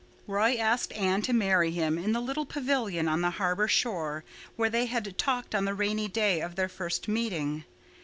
[0.25, 4.23] Roy asked Anne to marry him in the little pavilion on the harbor shore
[4.55, 7.65] where they had talked on the rainy day of their first meeting.